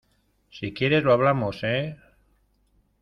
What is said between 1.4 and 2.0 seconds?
eh?